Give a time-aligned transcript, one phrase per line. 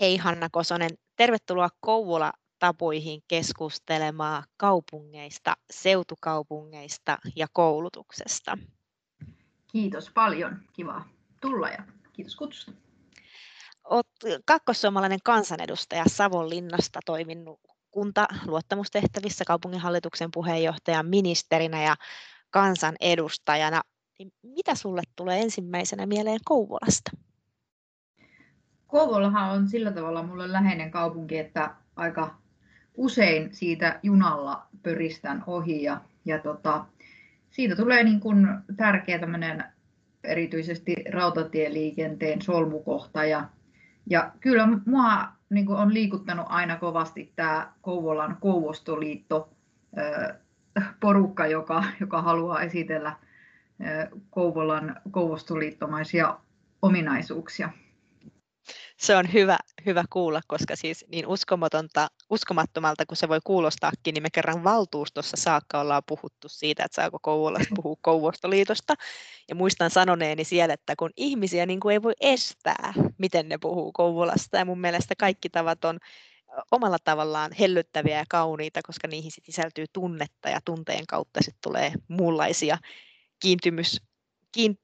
[0.00, 8.58] Hei Hanna Kosonen, tervetuloa Kouvola tapoihin keskustelemaan kaupungeista, seutukaupungeista ja koulutuksesta.
[9.72, 11.04] Kiitos paljon, kiva
[11.40, 12.72] tulla ja kiitos kutsusta.
[13.84, 14.06] Olet
[14.44, 21.96] kakkossuomalainen kansanedustaja Savonlinnasta toiminut kunta luottamustehtävissä kaupunginhallituksen puheenjohtajan ministerinä ja
[22.50, 23.82] kansanedustajana.
[24.18, 27.10] Niin mitä sulle tulee ensimmäisenä mieleen Kouvolasta?
[28.92, 32.34] Kouvolahan on sillä tavalla mulle läheinen kaupunki, että aika
[32.96, 36.84] usein siitä junalla pöristän ohi ja, ja tota,
[37.50, 39.18] siitä tulee niin kuin tärkeä
[40.24, 43.48] erityisesti rautatieliikenteen solmukohta ja,
[44.10, 49.50] ja kyllä mua niin kuin on liikuttanut aina kovasti tämä Kouvolan Kouvostoliitto
[51.00, 53.16] porukka, joka, joka haluaa esitellä
[54.30, 56.38] Kouvolan kouvostoliittomaisia
[56.82, 57.70] ominaisuuksia
[59.02, 64.22] se on hyvä, hyvä kuulla, koska siis niin uskomatonta, uskomattomalta kuin se voi kuulostaakin, niin
[64.22, 68.94] me kerran valtuustossa saakka ollaan puhuttu siitä, että saako Kouvolasta puhua Kouvostoliitosta.
[69.48, 73.92] Ja muistan sanoneeni siellä, että kun ihmisiä niin kuin ei voi estää, miten ne puhuu
[73.92, 74.56] Kouvolasta.
[74.56, 75.98] Ja mun mielestä kaikki tavat on
[76.70, 81.92] omalla tavallaan hellyttäviä ja kauniita, koska niihin sit sisältyy tunnetta ja tunteen kautta sitten tulee
[82.08, 82.78] muunlaisia
[83.40, 84.00] kiintymys,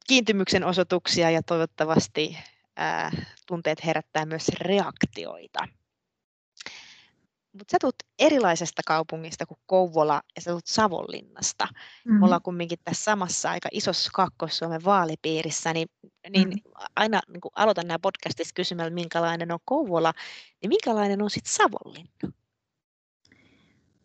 [0.09, 2.37] kiintymyksen osoituksia ja toivottavasti
[2.79, 3.11] ää,
[3.47, 5.69] tunteet herättää myös reaktioita.
[7.53, 11.65] Mutta sä tulet erilaisesta kaupungista kuin Kouvola ja sä tulet Savonlinnasta.
[11.65, 12.19] Mm-hmm.
[12.19, 15.89] Me ollaan kumminkin tässä samassa aika isossa Kaakkois-Suomen vaalipiirissä, niin,
[16.31, 16.87] niin mm-hmm.
[16.97, 20.13] aina niin kun aloitan nämä podcastissa kysymällä, minkälainen on Kouvola,
[20.63, 22.33] niin minkälainen on sitten Savonlinna?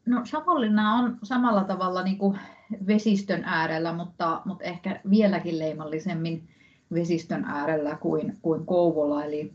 [0.05, 2.39] No Savonlinna on samalla tavalla niin kuin
[2.87, 6.49] vesistön äärellä, mutta, mutta ehkä vieläkin leimallisemmin
[6.93, 9.23] vesistön äärellä kuin, kuin Kouvola.
[9.25, 9.53] Eli,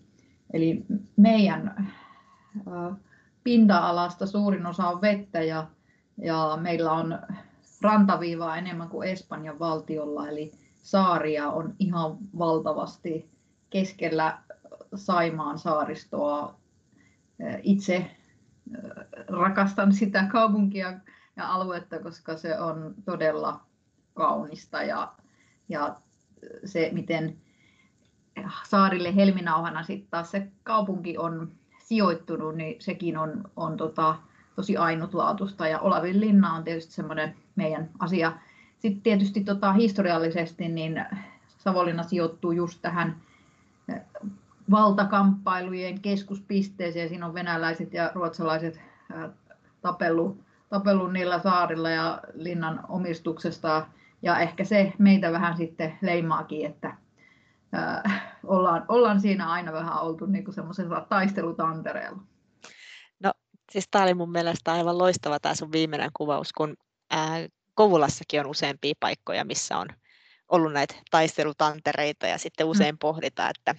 [0.53, 0.85] eli
[1.17, 1.93] meidän
[3.45, 5.67] pinta-alasta suurin osa on vettä ja,
[6.19, 7.19] ja meillä on
[7.83, 10.53] rantaviivaa enemmän kuin Espanjan valtiolla, eli
[10.83, 13.31] saaria on ihan valtavasti
[13.71, 14.39] keskellä
[14.95, 16.55] Saimaan saaristoa.
[17.63, 18.11] Itse
[19.29, 20.93] rakastan sitä kaupunkia
[21.37, 23.61] ja aluetta, koska se on todella
[24.15, 25.13] kaunista ja,
[25.69, 25.97] ja
[26.65, 27.37] se, miten
[28.65, 34.17] saarille helminauhana sitten taas se kaupunki on sijoittunut, niin sekin on, on tota,
[34.57, 35.69] tosi ainutlaatuista.
[35.69, 38.33] Ja Olavinlinna on tietysti semmoinen meidän asia.
[38.79, 41.05] Sitten tietysti tota, historiallisesti niin
[41.59, 43.17] Savonlinna sijoittuu just tähän
[44.71, 47.09] valtakamppailujen keskuspisteeseen.
[47.09, 48.81] Siinä on venäläiset ja ruotsalaiset
[49.83, 53.87] tapellut, tapellut niillä saarilla ja linnan omistuksesta
[54.23, 56.97] ja ehkä se meitä vähän sitten leimaakin, että
[57.73, 62.23] ää, ollaan, ollaan siinä aina vähän oltu niin semmoisella taistelutantereella.
[63.21, 63.33] No
[63.73, 66.77] siis tämä oli mun mielestä aivan loistava tämä sun viimeinen kuvaus, kun
[67.11, 69.89] ää, Kouvolassakin on useampia paikkoja, missä on
[70.49, 72.71] ollut näitä taistelutantereita ja sitten mm.
[72.71, 72.99] usein mm.
[72.99, 73.75] pohditaan, että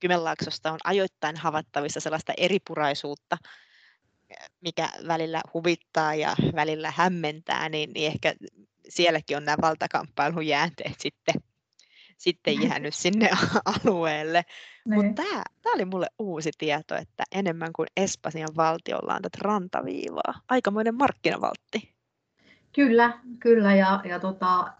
[0.00, 3.36] Kymenlaaksosta on ajoittain havattavissa sellaista eripuraisuutta,
[4.60, 8.34] mikä välillä huvittaa ja välillä hämmentää, niin, niin ehkä
[8.88, 11.34] sielläkin on nämä valtakamppailun jäänteet sitten,
[12.18, 13.30] sitten jäänyt sinne
[13.84, 14.44] alueelle.
[14.88, 20.34] Mutta tämä, tämä oli mulle uusi tieto, että enemmän kuin Espanjan valtiolla on tätä rantaviivaa.
[20.48, 21.94] Aikamoinen markkinavaltti.
[22.72, 23.74] Kyllä, kyllä.
[23.74, 24.72] Ja, ja tota,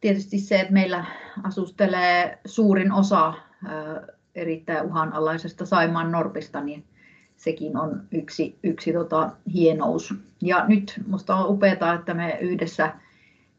[0.00, 1.04] tietysti se, että meillä
[1.42, 6.84] asustelee suurin osa ää, erittäin uhanalaisesta Saimaan Norpista, niin
[7.36, 10.14] sekin on yksi, yksi tota, hienous.
[10.42, 12.92] Ja nyt minusta on upeaa, että me yhdessä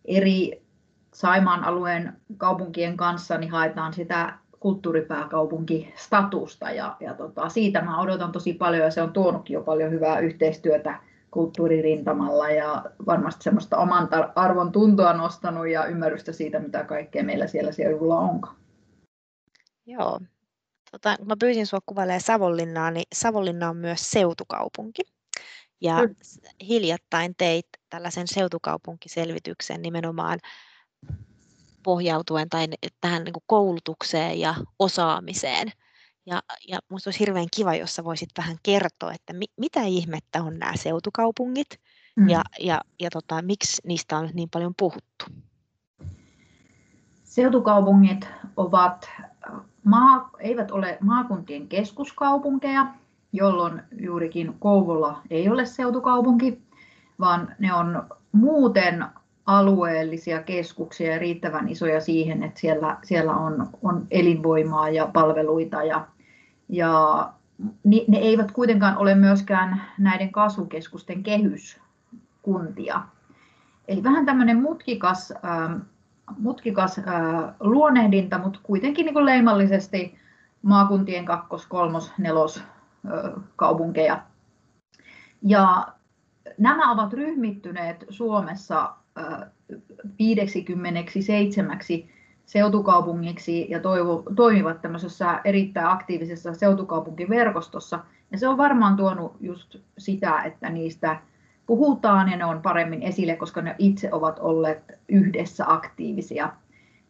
[0.06, 0.68] eri
[1.14, 8.54] Saimaan alueen kaupunkien kanssa niin haetaan sitä kulttuuripääkaupunkistatusta ja, ja tota, siitä mä odotan tosi
[8.54, 11.00] paljon ja se on tuonutkin jo paljon hyvää yhteistyötä
[11.32, 17.72] kulttuuririntamalla ja varmasti semmoista oman arvon tuntoa nostanut ja ymmärrystä siitä, mitä kaikkea meillä siellä
[17.72, 18.56] seudulla onkaan.
[19.86, 20.20] Joo,
[20.92, 25.02] tota, kun mä pyysin sinua kuvailemaan Savonlinnaa, niin Savonlinna on myös seutukaupunki.
[25.82, 26.16] Ja mm.
[26.68, 30.40] hiljattain teit tällaisen seutukaupunkiselvityksen nimenomaan
[31.84, 32.68] pohjautuen tai
[33.02, 35.72] tähän niin koulutukseen ja osaamiseen.
[36.26, 40.44] Ja, ja minusta olisi hirveän kiva, jos sä voisit vähän kertoa, että mi, mitä ihmettä
[40.44, 41.68] on nämä seutukaupungit
[42.16, 42.30] mm.
[42.30, 45.26] ja, ja, ja tota, miksi niistä on niin paljon puhuttu.
[47.24, 48.28] Seutukaupungit
[48.58, 49.10] ovat
[49.88, 52.88] maa, eivät ole maakuntien keskuskaupunkeja,
[53.34, 56.62] jolloin juurikin Kouvola ei ole seutukaupunki,
[57.20, 59.06] vaan ne on muuten
[59.46, 66.08] alueellisia keskuksia ja riittävän isoja siihen, että siellä, siellä on, on elinvoimaa ja palveluita ja,
[66.70, 67.34] ja
[67.84, 73.02] ne eivät kuitenkaan ole myöskään näiden kasvukeskusten kehyskuntia.
[73.88, 75.34] Eli vähän tämmöinen mutkikas,
[76.38, 77.02] mutkikas
[77.60, 80.18] luonehdinta, mutta kuitenkin niin kuin leimallisesti
[80.62, 82.64] maakuntien kakkos-, kolmos-, nelos
[83.56, 84.22] kaupunkeja.
[85.42, 85.88] Ja
[86.58, 88.94] nämä ovat ryhmittyneet Suomessa
[90.20, 91.80] 57
[92.46, 98.00] seutukaupungiksi ja toivo, toimivat tämmöisessä erittäin aktiivisessa seutukaupunkiverkostossa.
[98.32, 101.20] Ja se on varmaan tuonut just sitä, että niistä
[101.68, 106.50] puhutaan ja ne on paremmin esille, koska ne itse ovat olleet yhdessä aktiivisia.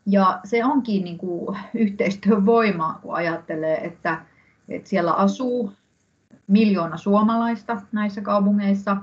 [0.05, 4.21] Ja se onkin niin kuin yhteistyön voima, kun ajattelee, että,
[4.69, 5.73] että siellä asuu
[6.47, 8.97] miljoona suomalaista näissä kaupungeissa,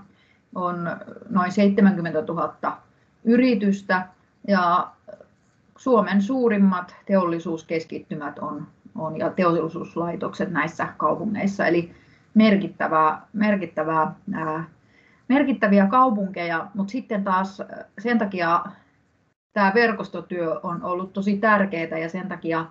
[0.55, 0.91] on
[1.29, 2.77] noin 70 000
[3.25, 4.09] yritystä
[4.49, 4.91] ja
[5.77, 11.95] Suomen suurimmat teollisuuskeskittymät on, on ja teollisuuslaitokset näissä kaupungeissa, eli
[12.35, 14.65] merkittävää, merkittävää, ää,
[15.29, 17.63] merkittäviä kaupunkeja, mutta sitten taas
[17.99, 18.65] sen takia
[19.53, 22.67] tämä verkostotyö on ollut tosi tärkeää ja sen takia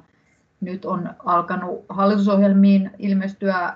[0.62, 3.74] nyt on alkanut hallitusohjelmiin ilmestyä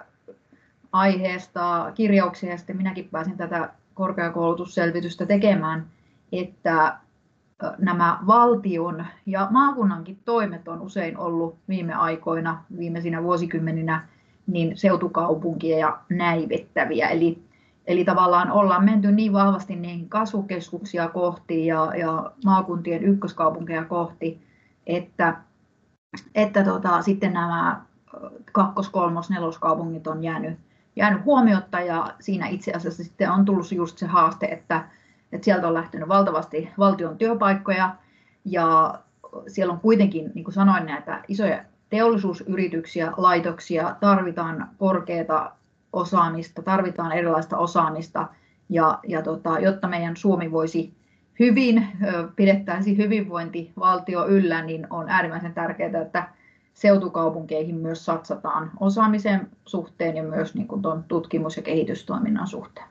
[0.92, 5.86] aiheesta kirjauksia ja sitten minäkin pääsin tätä korkeakoulutusselvitystä tekemään,
[6.32, 6.98] että
[7.78, 14.08] nämä valtion ja maakunnankin toimet on usein ollut viime aikoina, viimeisinä vuosikymmeninä,
[14.48, 17.10] niin seutukaupunkia ja näivettäviä.
[17.10, 17.47] Eli,
[17.88, 24.42] eli tavallaan ollaan menty niin vahvasti niin kasvukeskuksia kohti ja, ja maakuntien ykköskaupunkeja kohti,
[24.88, 25.38] että,
[26.36, 27.82] että tota, sitten nämä
[28.52, 30.60] kakkos-, kolmos-, neloskaupungit on jäänyt,
[30.96, 34.90] jäänyt huomiotta ja siinä itse asiassa sitten on tullut just se haaste, että
[35.32, 37.96] että sieltä on lähtenyt valtavasti valtion työpaikkoja
[38.46, 39.00] ja
[39.48, 45.52] siellä on kuitenkin, niin kuin sanoin, näitä isoja teollisuusyrityksiä, laitoksia, tarvitaan korkeata
[45.98, 48.28] osaamista, tarvitaan erilaista osaamista
[48.70, 50.94] ja, ja tota, jotta meidän Suomi voisi
[51.40, 51.88] hyvin,
[52.36, 56.30] pidettäisiin hyvinvointivaltio yllä, niin on äärimmäisen tärkeää, että
[56.74, 62.88] seutukaupunkeihin myös satsataan osaamisen suhteen ja myös niin kuin tutkimus- ja kehitystoiminnan suhteen.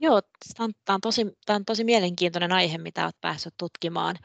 [0.00, 0.20] Joo,
[0.56, 4.16] tämä on, tosi, tämä on tosi mielenkiintoinen aihe, mitä olet päässyt tutkimaan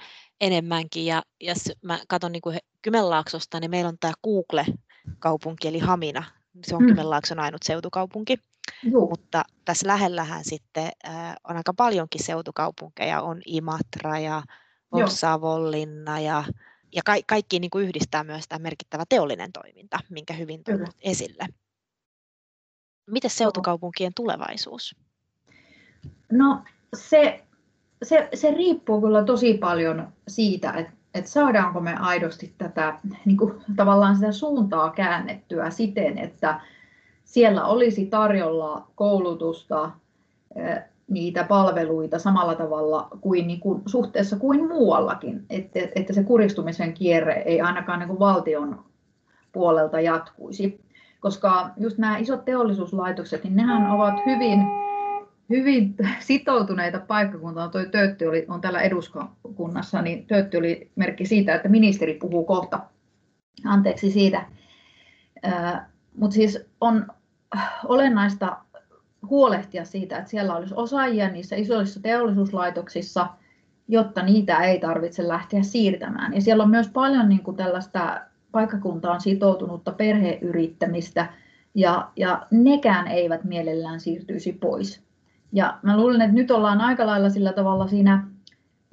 [0.42, 1.06] enemmänkin.
[1.06, 6.24] Ja jos mä katson niin kuin Kymenlaaksosta, niin meillä on tämä Google-kaupunki, eli Hamina.
[6.65, 6.88] Se on mm.
[6.88, 8.38] Kymenlaakson ainut seutukaupunki.
[8.83, 9.09] Joo.
[9.09, 13.21] Mutta tässä lähellähän sitten äh, on aika paljonkin seutukaupunkeja.
[13.21, 14.44] On Imatra ja
[14.91, 16.44] on Savonlinna ja,
[16.95, 21.45] ja ka- kaikki niin kuin yhdistää myös tämä merkittävä teollinen toiminta, minkä hyvin tullut esille.
[23.07, 24.95] Miten seutukaupunkien tulevaisuus?
[26.31, 26.63] No
[26.95, 27.44] se,
[28.03, 33.54] se, se riippuu kyllä tosi paljon siitä, että, että saadaanko me aidosti tätä niin kuin,
[33.75, 36.60] tavallaan sitä suuntaa käännettyä siten, että
[37.24, 39.92] siellä olisi tarjolla koulutusta,
[41.07, 47.33] niitä palveluita samalla tavalla kuin, niin kuin suhteessa kuin muuallakin, että, että se kuristumisen kierre
[47.33, 48.86] ei ainakaan niin kuin valtion
[49.51, 50.81] puolelta jatkuisi.
[51.19, 54.60] Koska just nämä isot teollisuuslaitokset, niin nehän ovat hyvin
[55.49, 57.69] hyvin sitoutuneita paikkakuntaa.
[57.69, 62.79] Tuo Töötti oli, on täällä eduskunnassa, niin Töötti oli merkki siitä, että ministeri puhuu kohta.
[63.65, 64.45] Anteeksi siitä.
[66.15, 67.07] Mutta siis on
[67.85, 68.57] olennaista
[69.29, 73.27] huolehtia siitä, että siellä olisi osaajia niissä isoissa teollisuuslaitoksissa,
[73.88, 76.33] jotta niitä ei tarvitse lähteä siirtämään.
[76.33, 78.21] Ja siellä on myös paljon niin kuin tällaista
[78.51, 81.33] paikkakuntaan sitoutunutta perheyrittämistä,
[81.75, 85.03] ja, ja nekään eivät mielellään siirtyisi pois.
[85.53, 88.27] Ja mä luulen, että nyt ollaan aika lailla sillä tavalla siinä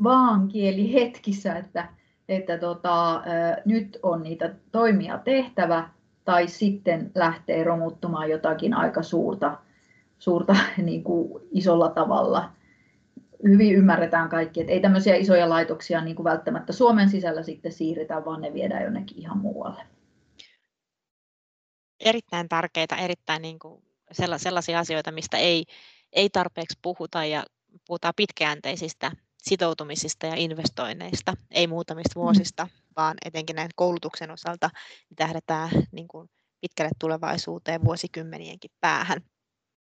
[0.03, 1.89] vaankielihetkissä, että,
[2.29, 3.23] että tota,
[3.65, 5.89] nyt on niitä toimia tehtävä
[6.25, 9.59] tai sitten lähtee romuttumaan jotakin aika suurta,
[10.19, 12.51] suurta niin kuin isolla tavalla.
[13.45, 18.25] Hyvin ymmärretään kaikki, että ei tämmöisiä isoja laitoksia niin kuin välttämättä Suomen sisällä sitten siirretään,
[18.25, 19.83] vaan ne viedään jonnekin ihan muualle.
[22.01, 23.83] Erittäin tärkeitä, erittäin niin kuin
[24.37, 25.65] sellaisia asioita, mistä ei,
[26.13, 27.45] ei tarpeeksi puhuta ja
[27.87, 29.13] puhutaan pitkäjänteisistä
[29.43, 32.23] sitoutumisista ja investoinneista, ei muutamista mm.
[32.23, 32.71] vuosista, mm.
[32.97, 34.71] vaan etenkin näin koulutuksen osalta
[35.11, 36.29] niin tähdätään niin kuin
[36.61, 39.21] pitkälle tulevaisuuteen vuosikymmenienkin päähän.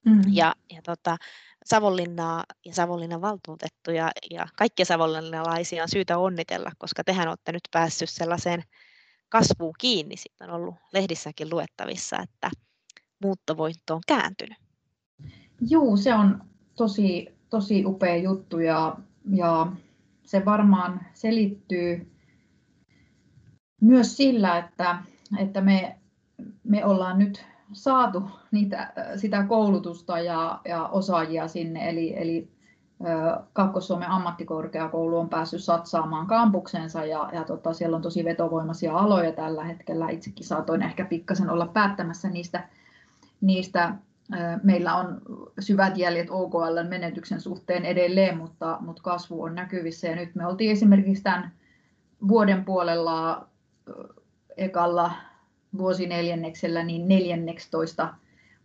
[0.06, 0.22] Mm.
[0.32, 1.18] Ja, ja tota,
[1.66, 8.10] Savonlinnaa ja Savonlinnan valtuutettuja ja kaikkia savonlinnalaisia on syytä onnitella, koska tehän olette nyt päässyt
[8.10, 8.64] sellaiseen
[9.30, 10.18] kasvuun kiinni.
[10.18, 12.52] Sitten on ollut lehdissäkin luettavissa, että
[13.24, 14.69] muuttovoitto on kääntynyt.
[15.62, 16.42] Juu, se on
[16.76, 18.96] tosi, tosi upea juttu ja,
[19.36, 19.72] ja
[20.24, 22.12] se varmaan selittyy
[23.82, 24.98] myös sillä, että,
[25.38, 25.98] että me,
[26.64, 32.52] me ollaan nyt saatu niitä, sitä koulutusta ja, ja osaajia sinne, eli, eli
[33.54, 39.64] Kaakkois-Suomen ammattikorkeakoulu on päässyt satsaamaan kampuksensa ja, ja tota, siellä on tosi vetovoimaisia aloja tällä
[39.64, 40.10] hetkellä.
[40.10, 42.68] Itsekin saatoin ehkä pikkasen olla päättämässä niistä.
[43.42, 43.96] niistä.
[44.64, 45.22] Meillä on
[45.60, 50.08] syvät jäljet OKL menetyksen suhteen edelleen, mutta, mutta kasvu on näkyvissä.
[50.08, 51.52] Ja nyt me oltiin esimerkiksi tämän
[52.28, 53.48] vuoden puolella
[54.58, 55.12] ekalla
[55.78, 58.14] vuosineljänneksellä niin 14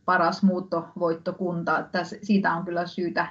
[0.04, 1.85] paras muuttovoittokunta.
[1.92, 3.26] Tässä, siitä on kyllä syytä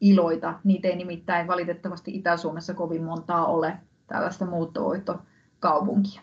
[0.00, 0.54] iloita.
[0.64, 3.76] Niitä ei nimittäin valitettavasti Itä-Suomessa kovin montaa ole
[4.06, 6.22] tällaista muuttovoittokaupunkia.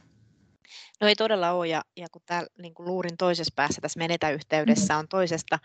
[1.01, 4.98] No ei todella ole, ja, ja kun täällä niin kuin luurin toisessa päässä tässä menetäyhteydessä
[4.98, 5.60] on toisesta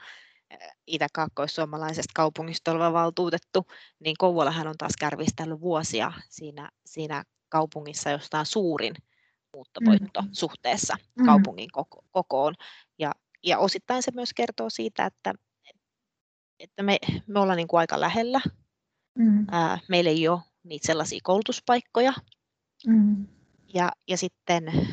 [0.87, 3.67] itä-kaakkoissuomalaisesta kaupungista oleva valtuutettu,
[4.01, 8.95] niin Kouvolahan on taas kärvistellyt vuosia siinä, siinä kaupungissa, josta on suurin
[9.53, 10.29] muuttovoitto mm.
[10.33, 11.27] suhteessa mm.
[11.27, 12.55] kaupungin koko, kokoon.
[12.99, 13.13] Ja,
[13.43, 15.35] ja osittain se myös kertoo siitä, että,
[16.59, 18.41] että me, me ollaan niin kuin aika lähellä.
[19.19, 19.47] Mm.
[19.51, 22.13] Ää, meillä ei ole niitä sellaisia koulutuspaikkoja.
[22.87, 23.27] Mm.
[23.75, 24.89] Ja, ja sitten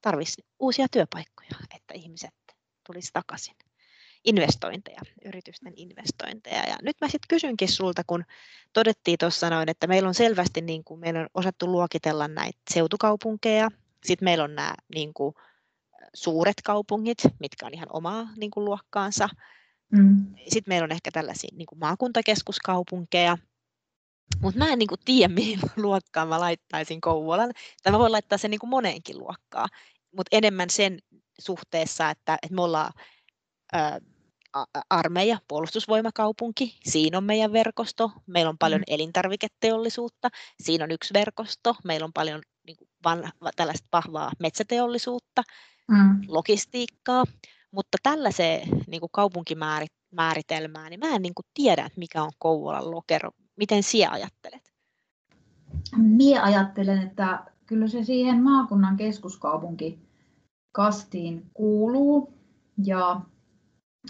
[0.00, 2.34] tarvitsisi uusia työpaikkoja, että ihmiset
[2.86, 3.56] tulisi takaisin.
[4.24, 6.68] Investointeja, yritysten investointeja.
[6.68, 8.24] Ja nyt mä sitten kysynkin sulta, kun
[8.72, 13.68] todettiin tuossa noin, että meillä on selvästi, niin kuin, meillä on osattu luokitella näitä seutukaupunkeja,
[14.04, 15.34] sitten meillä on nämä niin kuin,
[16.14, 19.28] suuret kaupungit, mitkä on ihan omaa niin kuin, luokkaansa.
[19.92, 20.34] Mm.
[20.36, 23.38] Sitten meillä on ehkä tällaisia niin kuin maakuntakeskuskaupunkeja,
[24.42, 27.52] mutta mä en niin kuin, tiedä, mihin luokkaan mä laittaisin Kouvolan.
[27.82, 29.68] Tai mä voin laittaa sen niin kuin moneenkin luokkaan,
[30.16, 30.98] mutta enemmän sen
[31.40, 32.92] suhteessa, että, että me ollaan
[33.72, 33.98] ää,
[34.90, 38.94] armeija, puolustusvoimakaupunki, siinä on meidän verkosto, meillä on paljon mm.
[38.94, 40.28] elintarviketeollisuutta,
[40.62, 45.42] siinä on yksi verkosto, meillä on paljon niin kuin vanha, tällaista vahvaa metsäteollisuutta,
[45.88, 46.20] mm.
[46.28, 47.24] logistiikkaa,
[47.70, 52.90] mutta tällaiseen niin kuin kaupunkimääritelmään, niin mä en niin kuin tiedä, että mikä on Kouvolan
[52.90, 53.30] lokero.
[53.62, 54.72] Miten sinä ajattelet?
[55.96, 59.98] Minä ajattelen, että kyllä se siihen maakunnan keskuskaupunki
[60.72, 62.34] kastiin kuuluu.
[62.84, 63.20] Ja,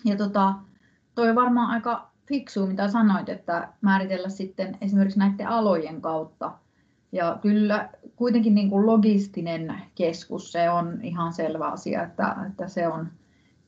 [0.05, 0.55] ja tota,
[1.15, 6.53] toi on varmaan aika fiksu, mitä sanoit, että määritellä sitten esimerkiksi näiden alojen kautta.
[7.13, 12.89] Ja kyllä kuitenkin niin kuin logistinen keskus, se on ihan selvä asia, että, että se
[12.89, 13.09] on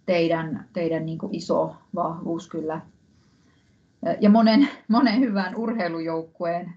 [0.07, 2.81] teidän, teidän niin kuin iso vahvuus kyllä.
[4.21, 6.75] Ja monen, monen hyvän urheilujoukkueen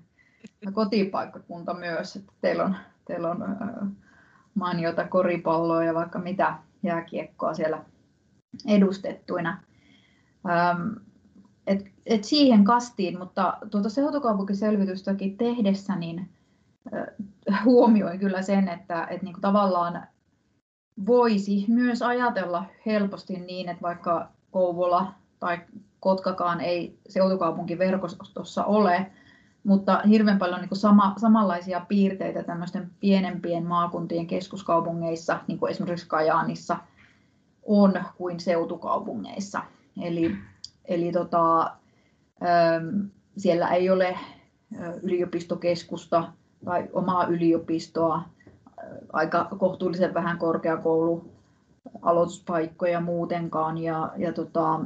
[0.73, 3.45] kotipaikkakunta myös, että teillä on, teillä on
[4.55, 7.83] mainiota koripalloa ja vaikka mitä jääkiekkoa siellä
[8.67, 9.63] edustettuina.
[11.67, 16.29] Et, et siihen kastiin, mutta tuota seutukaupunkiselvitystäkin tehdessä niin
[17.65, 20.07] huomioin kyllä sen, että, että niin kuin tavallaan
[21.05, 25.59] voisi myös ajatella helposti niin, että vaikka Kouvola tai
[25.99, 29.11] Kotkakaan ei seutukaupunkiverkostossa ole,
[29.63, 36.77] mutta hirveän paljon niin sama, samanlaisia piirteitä tämmöisten pienempien maakuntien keskuskaupungeissa, niin kuin esimerkiksi Kajaanissa,
[37.65, 39.61] on kuin seutukaupungeissa.
[40.01, 40.35] Eli,
[40.85, 41.71] eli tota,
[43.37, 44.17] siellä ei ole
[45.01, 46.33] yliopistokeskusta
[46.65, 48.21] tai omaa yliopistoa,
[49.13, 51.31] aika kohtuullisen vähän korkeakoulu
[52.01, 54.79] aloituspaikkoja muutenkaan ja, ja tota,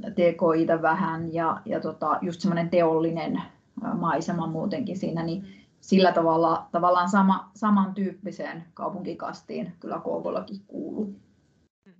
[0.00, 3.42] TKItä vähän ja, ja tota, just semmoinen teollinen
[3.98, 5.48] maisema muutenkin siinä, niin mm.
[5.80, 11.20] sillä tavalla tavallaan sama, samantyyppiseen kaupunkikastiin kyllä Kouvolakin kuuluu.
[11.86, 11.94] Mm.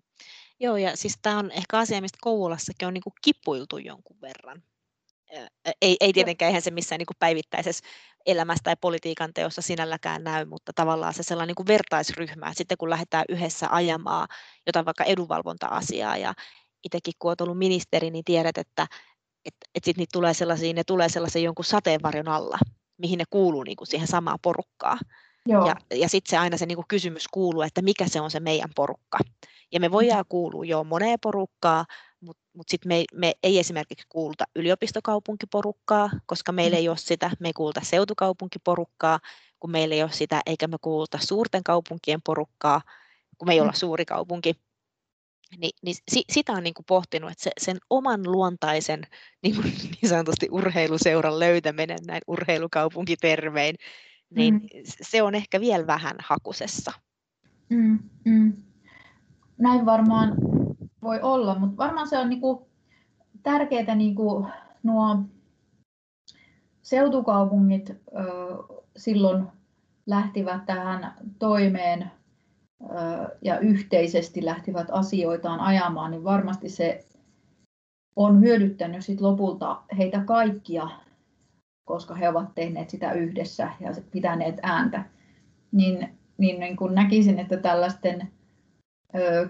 [0.60, 4.62] Joo, ja siis tämä on ehkä asia, mistä Kouvolassakin on niin kuin kipuiltu jonkun verran.
[5.82, 7.84] Ei, ei tietenkään eihän se missään niin kuin päivittäisessä
[8.26, 12.78] elämässä tai politiikan teossa sinälläkään näy, mutta tavallaan se sellainen niin kuin vertaisryhmä, että sitten
[12.78, 14.28] kun lähdetään yhdessä ajamaan
[14.66, 16.34] jotain vaikka edunvalvonta-asiaa ja
[16.84, 18.86] itsekin kun olet ollut ministeri, niin tiedät, että
[19.44, 22.58] että et sitten niitä tulee sellaisia, ne tulee sellaisen jonkun sateenvarjon alla,
[22.98, 24.98] mihin ne kuuluu niin kuin siihen samaan porukkaan.
[25.46, 25.66] Joo.
[25.66, 28.40] Ja, ja sitten se aina se niin kuin kysymys kuuluu, että mikä se on se
[28.40, 29.18] meidän porukka.
[29.72, 30.28] Ja me voidaan mm.
[30.28, 31.84] kuulua jo moneen porukkaa,
[32.20, 36.78] mutta mut sitten me, me ei esimerkiksi kuuluta yliopistokaupunkiporukkaa, koska meillä mm.
[36.78, 39.18] ei ole sitä, me ei kuuluta seutukaupunkiporukkaa,
[39.60, 42.80] kun meillä ei ole sitä, eikä me kuuluta suurten kaupunkien porukkaa,
[43.38, 43.76] kun me ei olla mm.
[43.76, 44.54] suuri kaupunki.
[45.58, 45.96] Niin, niin
[46.32, 49.02] sitä on niin kuin pohtinut, että se, sen oman luontaisen
[49.42, 53.76] niin, kuin niin sanotusti urheiluseuran löytäminen näin urheilukaupunkitervein,
[54.30, 54.68] niin mm.
[54.84, 56.92] se on ehkä vielä vähän hakusessa.
[57.68, 58.52] Mm, mm.
[59.58, 60.34] Näin varmaan
[61.02, 62.66] voi olla, mutta varmaan se on niin kuin
[63.42, 64.46] tärkeää niin kuin
[64.82, 65.18] nuo
[66.82, 67.94] seutukaupungit ö,
[68.96, 69.46] silloin
[70.06, 72.10] lähtivät tähän toimeen
[73.42, 77.04] ja yhteisesti lähtivät asioitaan ajamaan, niin varmasti se
[78.16, 80.88] on hyödyttänyt sit lopulta heitä kaikkia,
[81.84, 85.04] koska he ovat tehneet sitä yhdessä ja pitäneet ääntä.
[85.72, 88.28] Niin, niin, niin kun näkisin, että tällaisten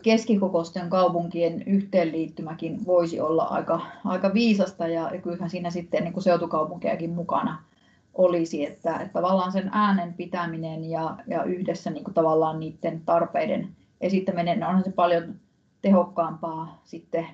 [0.02, 7.10] keskikokoisten kaupunkien yhteenliittymäkin voisi olla aika, aika viisasta ja, kyllähän siinä sitten niin kuin seutukaupunkejakin
[7.10, 7.64] mukana
[8.14, 13.76] olisi, että, että tavallaan sen äänen pitäminen ja, ja yhdessä niin kuin tavallaan niiden tarpeiden
[14.00, 15.40] esittäminen on se paljon
[15.82, 17.26] tehokkaampaa sitten,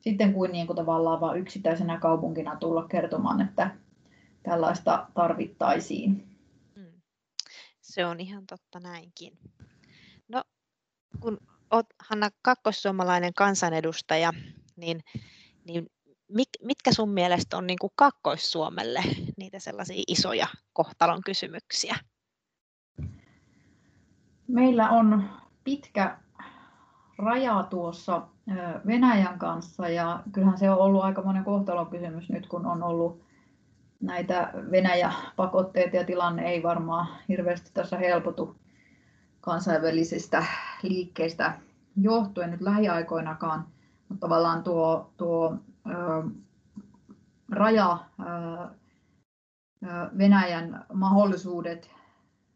[0.00, 3.70] sitten kuin, niin kuin tavallaan vain yksittäisenä kaupunkina tulla kertomaan, että
[4.42, 6.28] tällaista tarvittaisiin.
[6.76, 7.00] Mm.
[7.80, 9.38] Se on ihan totta näinkin.
[10.28, 10.42] No,
[11.20, 11.38] kun
[11.70, 14.32] olet Hanna kakkossuomalainen kansanedustaja,
[14.76, 15.00] niin,
[15.64, 15.90] niin
[16.62, 19.02] mitkä sun mielestä on niin kuin Kakkois-Suomelle
[19.36, 21.96] niitä sellaisia isoja kohtalon kysymyksiä?
[24.48, 25.30] Meillä on
[25.64, 26.18] pitkä
[27.18, 28.26] raja tuossa
[28.86, 33.20] Venäjän kanssa ja kyllähän se on ollut aika monen kohtalon kysymys nyt, kun on ollut
[34.00, 38.56] näitä Venäjä-pakotteita ja tilanne ei varmaan hirveästi tässä helpotu
[39.40, 40.44] kansainvälisistä
[40.82, 41.58] liikkeistä
[41.96, 43.66] johtuen nyt lähiaikoinakaan,
[44.08, 45.56] mutta tavallaan tuo, tuo
[47.48, 47.98] raja,
[50.18, 51.90] Venäjän mahdollisuudet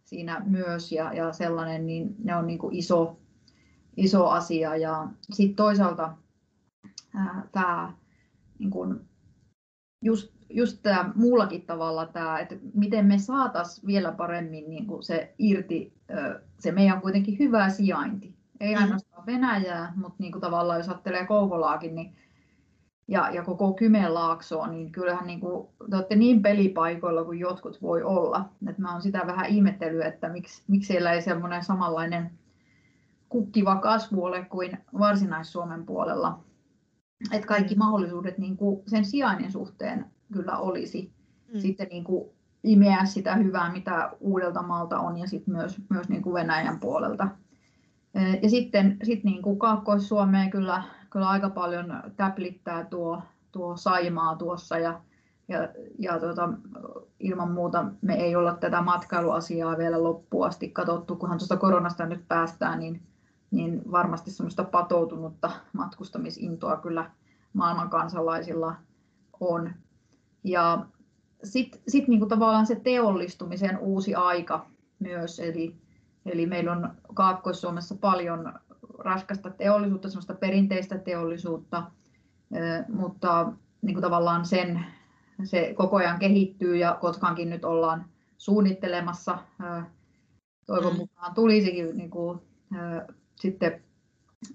[0.04, 3.18] siinä myös ja, ja sellainen, niin ne on niin kuin iso,
[3.96, 4.76] iso asia.
[4.76, 6.14] Ja sitten toisaalta
[7.52, 7.92] tämä
[8.58, 9.00] niin kuin
[10.04, 15.34] just, just tämä muullakin tavalla tämä, että miten me saataisiin vielä paremmin niin kuin se
[15.38, 15.94] irti,
[16.58, 18.34] se meidän kuitenkin hyvä sijainti.
[18.60, 18.82] Ei mm.
[18.82, 22.16] ainoastaan Venäjää, mutta niin kuin tavallaan jos ajattelee Kouvolaakin niin,
[23.10, 28.02] ja, ja koko Kymenlaaksoa, niin kyllähän niin kuin, te olette niin pelipaikoilla kuin jotkut voi
[28.02, 28.48] olla.
[28.68, 32.30] Et mä oon sitä vähän ihmetellyt, että miksi, miksi siellä ei semmoinen samanlainen
[33.28, 36.40] kukkiva kasvu ole kuin Varsinais-Suomen puolella.
[37.32, 37.78] Että kaikki mm.
[37.78, 41.12] mahdollisuudet niin kuin sen sijainnin suhteen kyllä olisi
[41.54, 41.60] mm.
[41.60, 42.30] sitten niin kuin
[42.64, 47.28] imeä sitä hyvää, mitä uudelta maalta on ja sitten myös, myös niin kuin Venäjän puolelta.
[48.42, 54.78] Ja sitten sit niin kuin Kaakkois-Suomeen kyllä, kyllä aika paljon täplittää tuo, tuo Saimaa tuossa
[54.78, 55.00] ja,
[55.48, 55.68] ja,
[55.98, 56.48] ja tuota,
[57.20, 62.28] ilman muuta me ei olla tätä matkailuasiaa vielä loppuun asti katsottu, kunhan tuosta koronasta nyt
[62.28, 63.02] päästään, niin,
[63.50, 67.10] niin varmasti semmoista patoutunutta matkustamisintoa kyllä
[67.52, 68.74] maailman kansalaisilla
[69.40, 69.72] on.
[70.44, 70.86] Ja
[71.44, 74.66] sitten sit niinku tavallaan se teollistumisen uusi aika
[74.98, 75.76] myös, eli,
[76.26, 78.52] eli meillä on Kaakkois-Suomessa paljon
[79.00, 81.90] raskasta teollisuutta, semmoista perinteistä teollisuutta,
[82.88, 84.84] mutta niin kuin tavallaan sen,
[85.44, 88.04] se koko ajan kehittyy ja Kotkankin nyt ollaan
[88.38, 89.38] suunnittelemassa.
[90.66, 92.40] Toivon mukaan tulisikin niin kuin,
[93.36, 93.82] sitten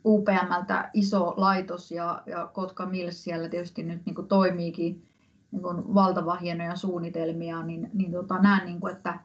[0.06, 5.08] UPMltä iso laitos ja, ja Kotka Mills siellä tietysti nyt niin kuin toimiikin
[5.52, 9.20] niin kuin valtavan hienoja suunnitelmia, niin, niin tota, näen, niin kuin, että,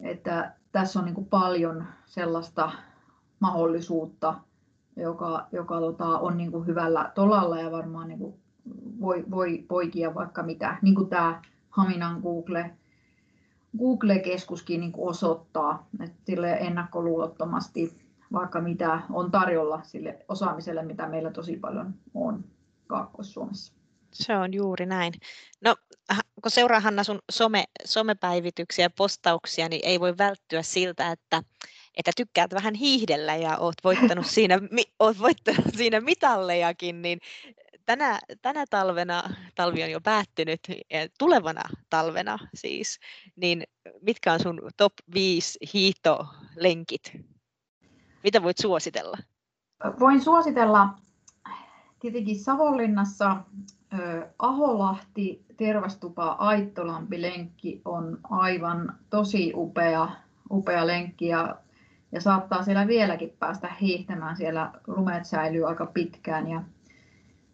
[0.00, 2.72] että tässä on niin kuin paljon sellaista
[3.44, 4.34] mahdollisuutta,
[4.96, 8.34] joka, joka tota, on niin kuin hyvällä tolalla ja varmaan niin kuin
[9.00, 12.70] voi, voi poikia vaikka mitä, niin kuin tämä Haminan Google,
[13.78, 21.30] Google-keskuskin niin kuin osoittaa, että sille ennakkoluulottomasti vaikka mitä on tarjolla sille osaamiselle, mitä meillä
[21.30, 22.44] tosi paljon on
[22.86, 23.72] Kaakkois-Suomessa.
[24.12, 25.12] Se on juuri näin.
[25.64, 25.76] No,
[26.42, 31.42] kun seuraa Hanna sun some, somepäivityksiä ja postauksia, niin ei voi välttyä siltä, että,
[31.96, 34.58] että tykkäät vähän hiihdellä ja oot voittanut siinä,
[35.00, 37.18] oot voittanut siinä mitallejakin, niin
[37.86, 39.22] tänä, tänä talvena,
[39.54, 40.60] talvi on jo päättynyt,
[41.18, 42.98] tulevana talvena siis,
[43.36, 43.62] niin
[44.00, 47.12] mitkä on sun top 5 hiihtolenkit?
[48.22, 49.16] Mitä voit suositella?
[50.00, 50.88] Voin suositella
[52.00, 53.36] tietenkin Savonlinnassa
[54.38, 60.08] Aholahti, Tervastupa, Aittolampi lenkki on aivan tosi upea,
[60.50, 61.56] upea lenkki ja,
[62.14, 64.36] ja saattaa siellä vieläkin päästä hiihtämään.
[64.36, 66.62] Siellä lumet säilyy aika pitkään ja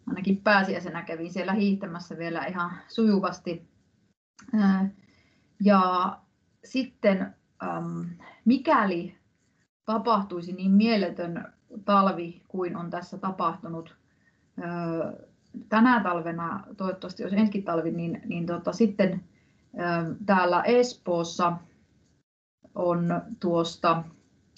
[0.07, 3.67] ainakin pääsiäisenä kävin siellä hiihtämässä vielä ihan sujuvasti.
[5.63, 6.17] Ja
[6.63, 7.35] sitten
[8.45, 9.15] mikäli
[9.85, 11.53] tapahtuisi niin mieletön
[11.85, 13.95] talvi kuin on tässä tapahtunut
[15.69, 19.23] tänä talvena, toivottavasti jos ensi talvi, niin, niin tota, sitten
[20.25, 21.57] täällä Espoossa
[22.75, 24.03] on tuosta,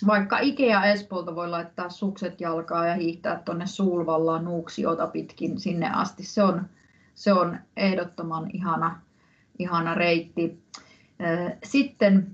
[0.08, 6.24] vaikka Ikea Espoolta voi laittaa sukset jalkaa ja hiihtää tuonne Suulvallaan Nuuksiota pitkin sinne asti.
[6.24, 6.66] Se on,
[7.16, 9.02] se on ehdottoman ihana,
[9.60, 10.63] ihana reitti.
[11.63, 12.32] Sitten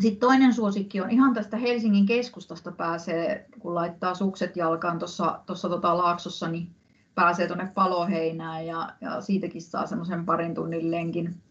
[0.00, 5.98] Sitten toinen suosikki on ihan tästä Helsingin keskustasta pääsee, kun laittaa sukset jalkaan tuossa tota
[5.98, 6.70] Laaksossa, niin
[7.14, 11.42] pääsee tuonne paloheinään ja, ja siitäkin saa semmoisen parin tunnin lenkin.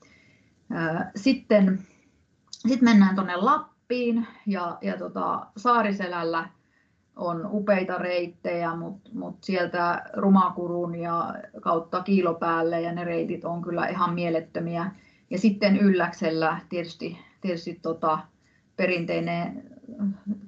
[1.15, 1.87] Sitten
[2.49, 3.76] sit mennään tuonne Lappiin
[4.45, 6.49] ja, ja tota, Saariselällä
[7.15, 13.87] on upeita reittejä, mutta mut sieltä Rumakurun ja kautta Kiilopäälle ja ne reitit on kyllä
[13.87, 14.91] ihan mielettömiä.
[15.29, 18.19] Ja sitten Ylläksellä tietysti, tietysti tota,
[18.75, 19.63] perinteinen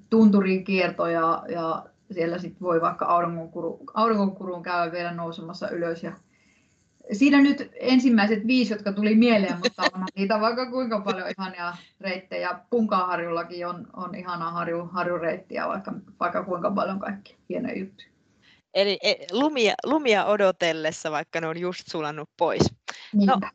[0.09, 6.03] tunturin kierto ja, ja siellä sit voi vaikka auringonkuruun, auringonkuruun käydä vielä nousemassa ylös.
[6.03, 6.11] Ja
[7.11, 12.59] siinä nyt ensimmäiset viisi, jotka tuli mieleen, mutta on niitä vaikka kuinka paljon ihania reittejä.
[12.69, 18.09] Punkaharjullakin on, on ihana harju, harjureittiä, vaikka, vaikka kuinka paljon kaikki hienoja juttuja.
[18.73, 22.73] Eli e, lumia, lumia odotellessa, vaikka ne on just sulannut pois.
[23.13, 23.39] Niinpä.
[23.41, 23.49] No,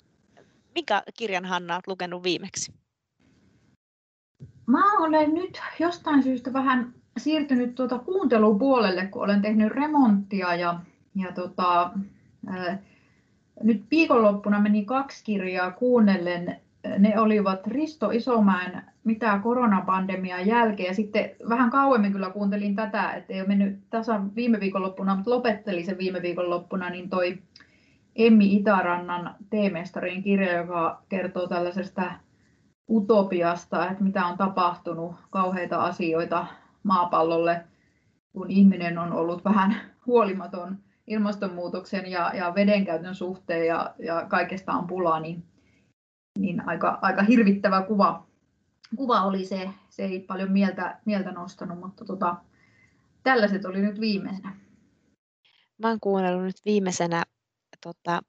[0.74, 2.72] mikä kirjan Hanna olet lukenut viimeksi?
[4.66, 10.80] Mä olen nyt jostain syystä vähän siirtynyt tuota kuuntelupuolelle, kun olen tehnyt remonttia ja,
[11.14, 11.90] ja tota,
[12.46, 12.78] ää,
[13.62, 16.56] nyt viikonloppuna meni kaksi kirjaa kuunnellen.
[16.98, 23.32] Ne olivat Risto Isomäen Mitä koronapandemian jälkeen ja sitten vähän kauemmin kyllä kuuntelin tätä, että
[23.32, 27.38] ei ole mennyt tasan viime viikonloppuna, mutta lopettelin sen viime viikonloppuna, niin toi
[28.16, 32.12] Emmi Itärannan teemestarin kirja, joka kertoo tällaisesta
[32.90, 36.46] utopiasta, että mitä on tapahtunut, kauheita asioita
[36.82, 37.64] maapallolle,
[38.32, 44.86] kun ihminen on ollut vähän huolimaton ilmastonmuutoksen ja, ja vedenkäytön suhteen ja, ja kaikesta on
[44.86, 45.44] pulaa, niin,
[46.38, 48.26] niin aika, aika hirvittävä kuva,
[48.96, 49.70] kuva oli se.
[49.90, 52.36] Se ei paljon mieltä, mieltä nostanut, mutta tota,
[53.22, 54.56] tällaiset oli nyt viimeisenä.
[55.78, 57.22] Mä oon kuunnellut nyt viimeisenä,
[57.80, 58.22] tota,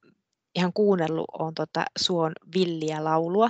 [0.55, 3.49] ihan kuunnellut on tota Suon villiä laulua.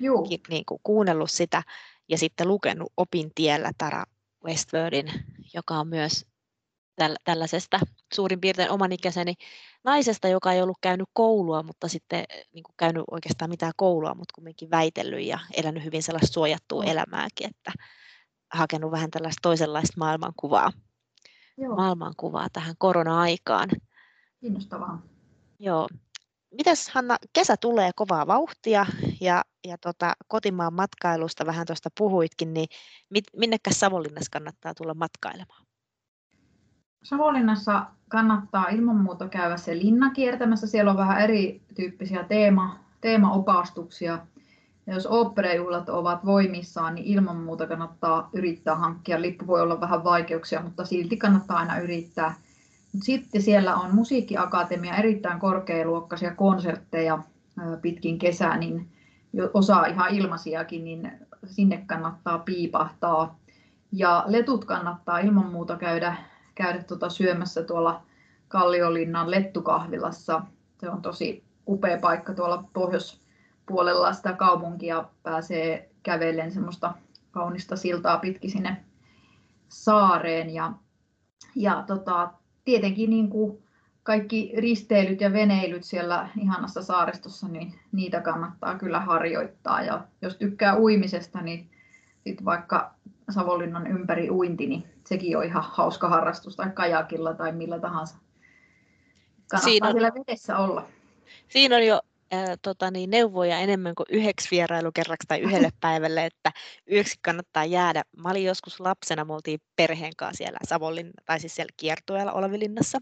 [0.00, 0.28] Juu.
[0.48, 1.62] Niin kuin kuunnellut sitä
[2.08, 4.04] ja sitten lukenut opintiellä Tara
[4.44, 5.06] Westwordin,
[5.54, 6.26] joka on myös
[7.24, 7.80] tällaisesta
[8.14, 9.34] suurin piirtein omanikäiseni
[9.84, 14.32] naisesta, joka ei ollut käynyt koulua, mutta sitten niin kuin käynyt oikeastaan mitään koulua, mutta
[14.34, 16.88] kumminkin väitellyt ja elänyt hyvin sellaista suojattua mm.
[16.88, 17.72] elämääkin, että
[18.52, 20.72] hakenut vähän tällaista toisenlaista maailmankuvaa,
[21.58, 21.76] Joo.
[21.76, 23.68] maailmankuvaa tähän korona-aikaan.
[24.40, 25.02] Kiinnostavaa.
[25.58, 25.88] Joo.
[26.50, 28.86] Mitäs Hanna, kesä tulee kovaa vauhtia
[29.20, 32.68] ja, ja tota, kotimaan matkailusta vähän tuosta puhuitkin, niin
[33.10, 35.65] mit, minnekäs Savonlinnassa kannattaa tulla matkailemaan?
[37.06, 40.66] Savonlinnassa kannattaa ilman muuta käydä se linna kiertämässä.
[40.66, 44.18] Siellä on vähän erityyppisiä teema, teemaopastuksia.
[44.86, 49.22] Ja jos oopperejuhlat ovat voimissaan, niin ilman muuta kannattaa yrittää hankkia.
[49.22, 52.34] Lippu voi olla vähän vaikeuksia, mutta silti kannattaa aina yrittää.
[53.02, 57.18] Sitten siellä on musiikkiakatemia, erittäin korkealuokkaisia konsertteja
[57.82, 58.88] pitkin kesää, niin
[59.54, 61.12] osa ihan ilmaisiakin, niin
[61.46, 63.38] sinne kannattaa piipahtaa.
[63.92, 66.16] Ja letut kannattaa ilman muuta käydä
[66.56, 68.02] käydä tuota syömässä tuolla
[68.48, 70.42] Kalliolinnan lettukahvilassa.
[70.80, 75.04] Se on tosi upea paikka tuolla pohjoispuolella sitä kaupunkia.
[75.22, 76.94] Pääsee kävellen semmoista
[77.30, 78.84] kaunista siltaa pitkin sinne
[79.68, 80.50] saareen.
[80.50, 80.72] Ja,
[81.54, 82.32] ja tota,
[82.64, 83.62] tietenkin niin kuin
[84.02, 89.82] kaikki risteilyt ja veneilyt siellä ihanassa saaristossa, niin niitä kannattaa kyllä harjoittaa.
[89.82, 91.70] Ja jos tykkää uimisesta, niin
[92.24, 92.94] sit vaikka
[93.30, 98.16] Savonlinnan ympäri uinti, niin sekin on ihan hauska harrastus tai kajakilla tai millä tahansa.
[99.50, 100.88] Kannattaa siinä on, siellä vedessä olla.
[101.48, 102.00] Siinä on jo
[102.34, 106.52] äh, tota niin, neuvoja enemmän kuin yhdeksi vierailukerraksi tai yhdelle päivälle, että
[106.92, 108.02] yöksi kannattaa jäädä.
[108.16, 112.98] Mä olin joskus lapsena, me oltiin perheen kanssa siellä Savonlinna, tai siis siellä kiertueella Olavinlinnassa.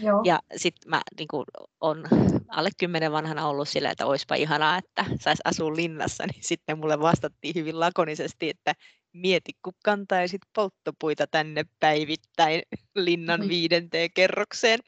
[0.00, 0.20] Joo.
[0.24, 1.44] Ja sitten mä niin kun,
[1.80, 2.04] on
[2.48, 7.00] alle kymmenen vanhana ollut sillä, että olisipa ihanaa, että saisi asua linnassa, niin sitten mulle
[7.00, 8.74] vastattiin hyvin lakonisesti, että
[9.16, 12.62] mieti, kun kantaisit polttopuita tänne päivittäin
[12.94, 14.80] linnan viidenteen kerrokseen.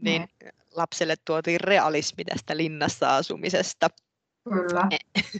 [0.00, 0.50] Niin ne.
[0.74, 3.88] lapselle tuotiin realismi tästä linnassa asumisesta.
[4.44, 4.88] Kyllä.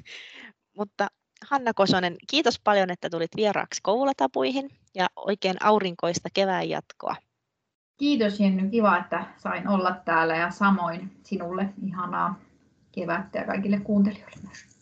[0.79, 1.09] Mutta
[1.45, 7.17] Hanna Kosonen, kiitos paljon, että tulit vieraaksi koulatapuihin ja oikein aurinkoista kevään jatkoa.
[7.97, 12.41] Kiitos Jenny, kiva, että sain olla täällä ja samoin sinulle ihanaa
[12.93, 14.74] kevättä ja kaikille kuuntelijoille myös.